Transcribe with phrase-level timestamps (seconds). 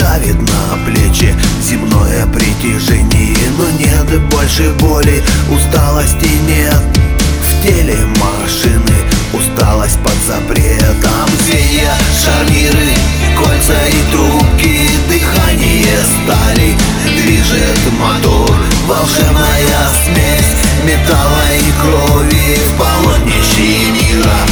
[0.00, 1.34] давит на плечи.
[1.62, 5.22] Земное притяжение Но нет больше боли.
[5.50, 6.82] Усталости нет
[7.40, 8.96] В теле машины.
[9.32, 12.94] Усталость под запретом Звенья, шарниры,
[13.36, 14.88] кольца и трубки.
[15.08, 18.56] Дыхание стали Движет мотор.
[18.86, 24.49] Волшебная смесь Металла и крови В полотнище мира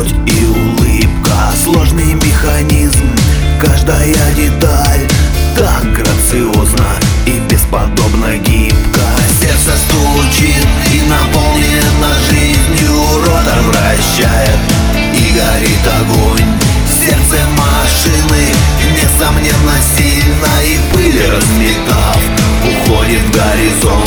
[0.00, 1.52] плоть и улыбка.
[1.62, 3.08] Сложный механизм,
[3.60, 5.08] каждая деталь.
[5.56, 6.86] Так грациозно
[7.26, 9.06] и бесподобно гибко.
[9.40, 12.94] Сердце стучит и наполнено жизнью.
[13.26, 14.58] Ротор вращает
[14.94, 16.46] и горит огонь.
[16.88, 18.54] Сердце машины
[18.96, 20.62] несомненно сильно.
[20.64, 22.18] И пыль разметав
[22.64, 23.99] уходит в горизонт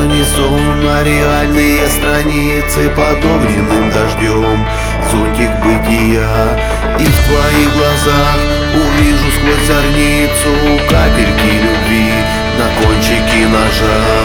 [0.00, 4.66] Это все не сон, а реальные страницы Под огненным дождем.
[5.10, 6.58] Зонтик бытия
[6.98, 8.38] И в твоих глазах
[8.74, 12.12] увижу сквозь зорницу Капельки любви.
[12.58, 14.19] На кончике ножа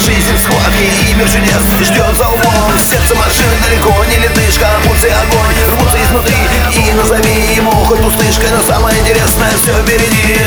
[0.00, 5.56] жизнь Схватки и мир чудес ждет за углом Сердце машины далеко не ледышка Пульсы огонь,
[5.72, 6.36] рвутся изнутри.
[6.76, 10.45] И назови ему хоть пустышкой Но самое интересное все впереди